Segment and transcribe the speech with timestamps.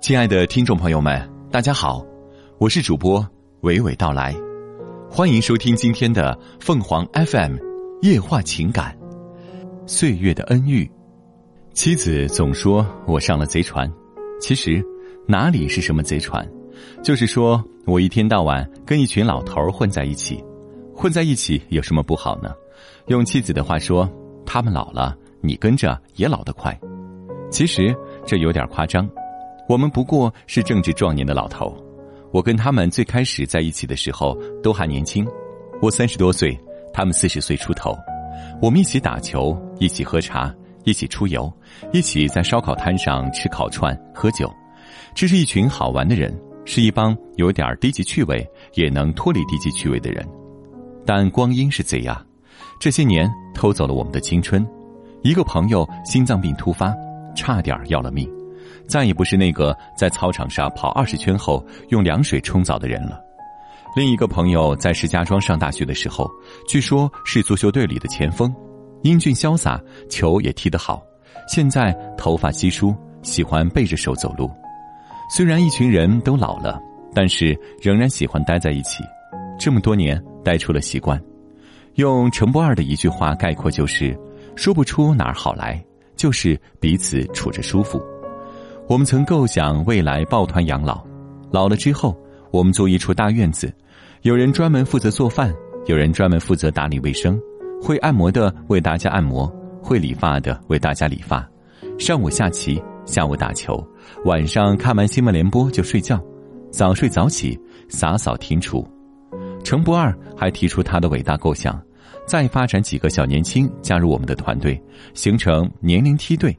[0.00, 2.06] 亲爱的听众朋友们，大家好，
[2.58, 3.20] 我是主播
[3.62, 4.34] 娓娓道来，
[5.10, 7.56] 欢迎收听今天的凤凰 FM
[8.00, 8.96] 夜话情感。
[9.86, 10.88] 岁月的恩遇，
[11.74, 13.92] 妻子总说我上了贼船，
[14.40, 14.82] 其实
[15.26, 16.48] 哪里是什么贼船，
[17.02, 20.42] 就是说我一天到晚跟一群老头混在一起，
[20.94, 22.54] 混在一起有什么不好呢？
[23.08, 24.08] 用妻子的话说，
[24.46, 26.78] 他们老了，你跟着也老得快。
[27.50, 27.94] 其实
[28.24, 29.08] 这有点夸张。
[29.68, 31.76] 我们不过是正值壮年的老头，
[32.32, 35.26] 我跟他们最开始在一起的时候都还年轻，
[35.82, 36.58] 我三十多岁，
[36.90, 37.94] 他们四十岁出头，
[38.62, 40.54] 我们一起打球，一起喝茶，
[40.84, 41.52] 一起出游，
[41.92, 44.50] 一起在烧烤摊上吃烤串喝酒，
[45.14, 50.26] 这是一群好玩的人，是一帮有点低级趣味也能脱离低级趣味的人。
[51.04, 52.24] 但光阴是贼呀，
[52.80, 54.66] 这些年偷走了我们的青春。
[55.22, 56.94] 一个朋友心脏病突发，
[57.36, 58.37] 差点要了命。
[58.86, 63.20] 再也不是那个在操场上跑二十圈后用凉水冲澡的人了。
[63.96, 66.30] 另一个朋友在石家庄上大学的时候，
[66.68, 68.54] 据说是足球队里的前锋，
[69.02, 71.02] 英俊潇洒，球也踢得好。
[71.48, 74.50] 现在头发稀疏，喜欢背着手走路。
[75.34, 76.78] 虽然一群人都老了，
[77.14, 79.02] 但是仍然喜欢待在一起。
[79.58, 81.20] 这么多年，待出了习惯。
[81.94, 84.16] 用程不二的一句话概括就是：
[84.54, 85.82] 说不出哪儿好来，
[86.14, 88.00] 就是彼此处着舒服。
[88.88, 91.04] 我们曾构想未来抱团养老，
[91.50, 92.16] 老了之后，
[92.50, 93.70] 我们租一处大院子，
[94.22, 97.38] 有人专门负责做饭，有人专门负责打理卫生，
[97.82, 99.46] 会按摩的为大家按摩，
[99.82, 101.46] 会理发的为大家理发，
[101.98, 103.78] 上午下棋，下午打球，
[104.24, 106.18] 晚上看完新闻联播就睡觉，
[106.70, 108.88] 早睡早起，洒扫庭除。
[109.62, 111.78] 程不二还提出他的伟大构想，
[112.24, 116.58] 再发展几个小年轻加入我们的团队，形成年龄梯队，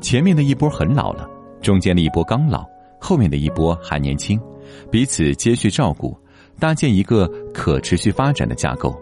[0.00, 1.37] 前面的一波很老了。
[1.60, 2.64] 中间的一波刚老，
[3.00, 4.40] 后面的一波还年轻，
[4.90, 6.16] 彼此接续照顾，
[6.58, 8.98] 搭建一个可持续发展的架构。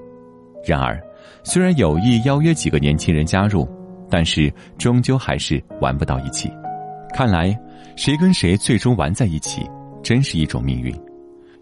[0.66, 1.00] 然而，
[1.44, 3.68] 虽然有意邀约几个年轻人加入，
[4.10, 6.50] 但是终究还是玩不到一起。
[7.14, 7.56] 看来，
[7.94, 9.68] 谁跟谁最终玩在一起，
[10.02, 10.94] 真是一种命运。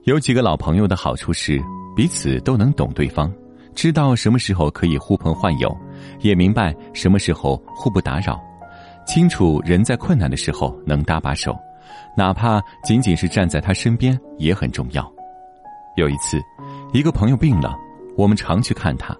[0.04, 1.62] 有几个老朋友的好处是，
[1.94, 3.32] 彼此都能懂对方，
[3.74, 5.74] 知道什么时候可以呼朋唤友，
[6.20, 8.42] 也明白什么时候互不打扰。
[9.06, 11.56] 清楚人在困难的时候能搭把手，
[12.16, 15.10] 哪怕仅仅是站在他身边也很重要。
[15.96, 16.40] 有一次，
[16.92, 17.74] 一个朋友病了，
[18.16, 19.16] 我们常去看他，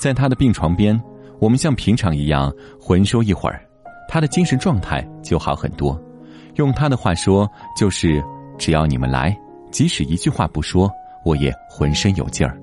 [0.00, 1.00] 在他的病床边，
[1.38, 3.62] 我们像平常一样混说一会儿，
[4.08, 6.00] 他的精神状态就好很多。
[6.56, 8.22] 用他的话说，就是
[8.58, 9.38] 只要你们来，
[9.70, 10.90] 即使一句话不说，
[11.24, 12.60] 我也浑身有劲儿。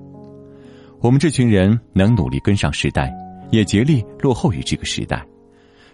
[1.00, 3.14] 我们这群人能努力跟上时代，
[3.50, 5.24] 也竭力落后于这个时代。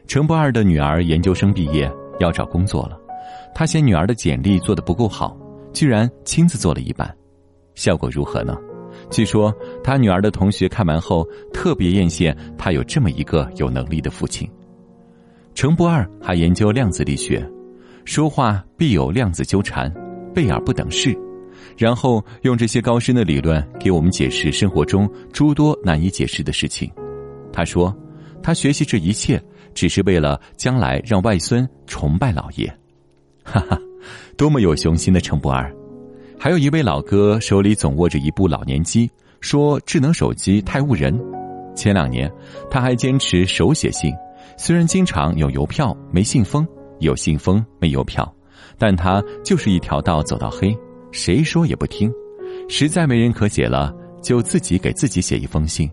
[0.07, 1.91] 程不二的女儿研究生毕业
[2.21, 2.99] 要找工作了，
[3.55, 5.37] 他嫌女儿的简历做的不够好，
[5.73, 7.15] 居然亲自做了一半，
[7.75, 8.57] 效果如何呢？
[9.11, 14.49] 据说他女儿的同学看完后特别艳羡他有这么一个有能力的父亲。
[15.55, 17.47] 程不二还研究量子力学，
[18.05, 19.93] 说话必有量子纠缠，
[20.35, 21.17] 贝尔不等式，
[21.77, 26.91] 然后用这些高深的理论给我们解释生活中诸多难以解释的事情。
[27.51, 27.95] 他说，
[28.43, 29.43] 他学习这一切。
[29.75, 32.66] 只是为了将来让外孙崇拜老爷，
[33.44, 33.78] 哈哈，
[34.37, 35.72] 多么有雄心的程不二！
[36.38, 41.19] 还有一位老哥手里总握着一部老年机，说智能手机太误人。
[41.75, 42.31] 前两年
[42.71, 44.12] 他还坚持手写信，
[44.59, 46.66] 虽然经常有邮票没信封，
[46.99, 48.31] 有信封没邮票，
[48.77, 50.77] 但他就是一条道走到黑，
[51.12, 52.12] 谁说也不听。
[52.69, 55.91] 实在没人可写了，就自己给自己写一封信。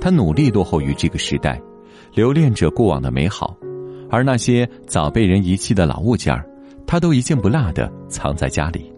[0.00, 1.60] 他努力落后于这个时代。
[2.14, 3.56] 留恋着过往的美好，
[4.10, 6.44] 而那些早被人遗弃的老物件儿，
[6.86, 8.92] 他都一件不落的藏在家里。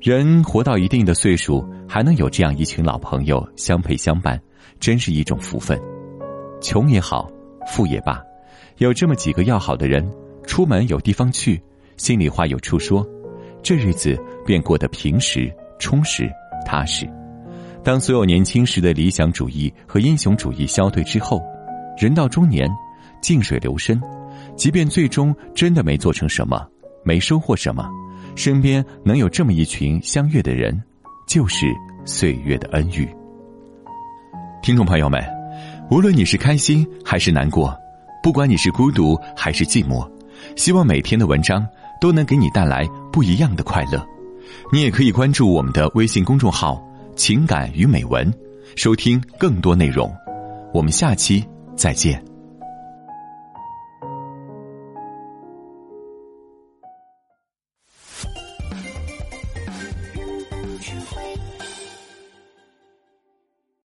[0.00, 4.40] 人活到一定的岁数，还能有这样一群老朋友相陪相伴，
[4.80, 5.78] 真是一种福分。
[6.60, 7.30] 穷也好，
[7.66, 8.20] 富也罢，
[8.78, 10.08] 有这么几个要好的人，
[10.44, 11.60] 出门有地方去，
[11.96, 13.06] 心里话有处说，
[13.62, 14.16] 这日子
[14.46, 16.28] 便过得平实、充实、
[16.64, 17.08] 踏实。
[17.84, 21.40] 当所有年轻时的理想主义和英雄主义消退之后。
[21.98, 22.70] 人到中年，
[23.20, 24.00] 静水流深，
[24.56, 26.64] 即便最终真的没做成什么，
[27.04, 27.90] 没收获什么，
[28.36, 30.80] 身边能有这么一群相悦的人，
[31.26, 31.66] 就是
[32.04, 33.08] 岁月的恩遇。
[34.62, 35.20] 听众朋友们，
[35.90, 37.76] 无论你是开心还是难过，
[38.22, 40.08] 不管你是孤独还是寂寞，
[40.54, 41.66] 希望每天的文章
[42.00, 44.06] 都能给你带来不一样的快乐。
[44.72, 46.80] 你也可以关注我们的微信公众号
[47.16, 48.32] “情感与美文”，
[48.76, 50.14] 收听更多内容。
[50.72, 51.44] 我们下期。
[51.78, 52.27] 再见。